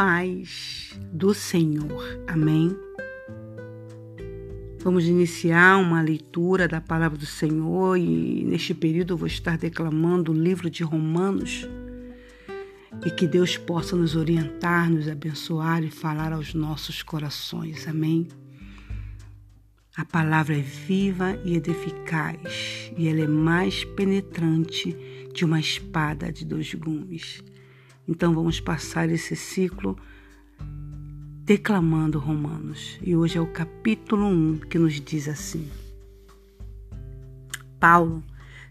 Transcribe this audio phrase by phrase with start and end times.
[0.00, 2.24] paz do Senhor.
[2.26, 2.74] Amém.
[4.78, 10.32] Vamos iniciar uma leitura da palavra do Senhor e neste período eu vou estar declamando
[10.32, 11.68] o livro de Romanos
[13.04, 17.86] e que Deus possa nos orientar, nos abençoar e falar aos nossos corações.
[17.86, 18.26] Amém.
[19.98, 24.96] A palavra é viva e eficaz e ela é mais penetrante
[25.34, 27.44] de uma espada de dois gumes
[28.10, 29.96] então vamos passar esse ciclo
[31.44, 32.98] declamando Romanos.
[33.00, 35.70] E hoje é o capítulo 1 que nos diz assim:
[37.78, 38.20] Paulo,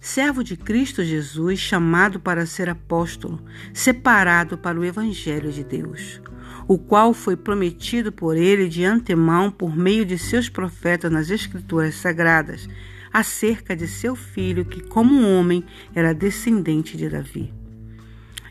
[0.02, 3.42] servo de Cristo Jesus, chamado para ser apóstolo,
[3.74, 6.22] separado para o evangelho de Deus,
[6.68, 11.96] o qual foi prometido por ele de antemão por meio de seus profetas nas escrituras
[11.96, 12.68] sagradas,
[13.14, 15.64] acerca de seu filho que como homem
[15.96, 17.58] era descendente de Davi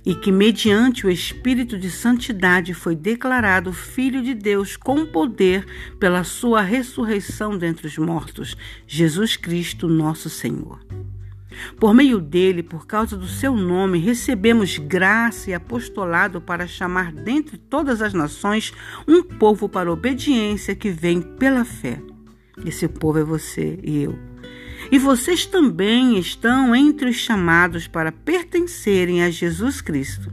[0.09, 5.67] e que, mediante o Espírito de Santidade, foi declarado Filho de Deus com poder
[6.01, 10.81] pela sua ressurreição dentre os mortos, Jesus Cristo, nosso Senhor.
[11.79, 17.59] Por meio dele, por causa do seu nome, recebemos graça e apostolado para chamar dentre
[17.59, 18.73] todas as nações
[19.07, 22.01] um povo para obediência que vem pela fé.
[22.65, 24.28] Esse povo é você e eu.
[24.91, 30.33] E vocês também estão entre os chamados para pertencerem a Jesus Cristo.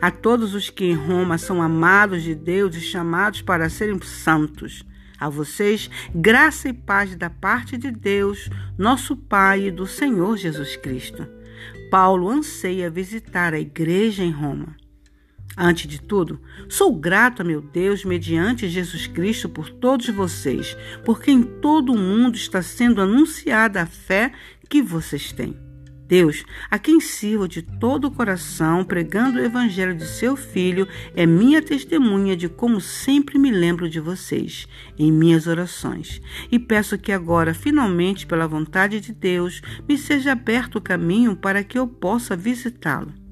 [0.00, 4.84] A todos os que em Roma são amados de Deus e chamados para serem santos.
[5.18, 10.76] A vocês, graça e paz da parte de Deus, nosso Pai e do Senhor Jesus
[10.76, 11.26] Cristo.
[11.90, 14.76] Paulo anseia visitar a igreja em Roma.
[15.56, 21.30] Antes de tudo, sou grato a meu Deus mediante Jesus Cristo por todos vocês, porque
[21.30, 24.32] em todo o mundo está sendo anunciada a fé
[24.68, 25.56] que vocês têm.
[26.06, 31.26] Deus, a quem sirvo de todo o coração, pregando o evangelho de seu filho, é
[31.26, 36.20] minha testemunha de como sempre me lembro de vocês em minhas orações.
[36.52, 41.64] E peço que agora, finalmente, pela vontade de Deus, me seja aberto o caminho para
[41.64, 43.25] que eu possa visitá-lo.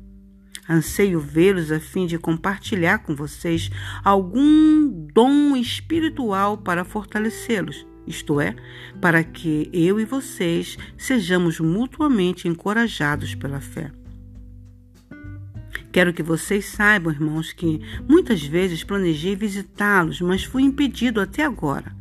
[0.68, 3.70] Anseio vê-los a fim de compartilhar com vocês
[4.02, 8.56] algum dom espiritual para fortalecê-los, isto é,
[9.00, 13.90] para que eu e vocês sejamos mutuamente encorajados pela fé.
[15.92, 21.94] Quero que vocês saibam, irmãos, que muitas vezes planejei visitá-los, mas fui impedido até agora.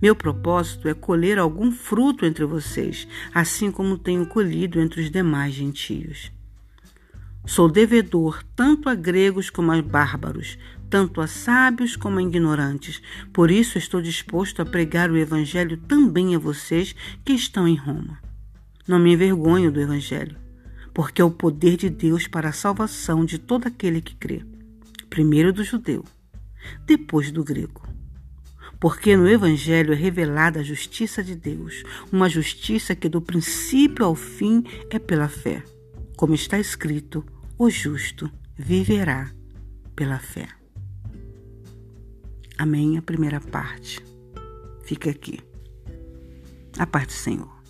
[0.00, 5.54] Meu propósito é colher algum fruto entre vocês, assim como tenho colhido entre os demais
[5.54, 6.33] gentios.
[7.46, 13.02] Sou devedor tanto a gregos como a bárbaros, tanto a sábios como a ignorantes.
[13.34, 18.18] Por isso estou disposto a pregar o Evangelho também a vocês que estão em Roma.
[18.88, 20.36] Não me envergonho do Evangelho,
[20.94, 24.42] porque é o poder de Deus para a salvação de todo aquele que crê.
[25.10, 26.02] Primeiro do judeu,
[26.86, 27.86] depois do grego.
[28.80, 34.14] Porque no Evangelho é revelada a justiça de Deus, uma justiça que do princípio ao
[34.14, 35.62] fim é pela fé,
[36.16, 37.24] como está escrito
[37.58, 39.30] o justo viverá
[39.94, 40.48] pela fé.
[42.58, 42.98] Amém.
[42.98, 44.04] A primeira parte
[44.84, 45.40] fica aqui.
[46.78, 47.63] A parte do Senhor.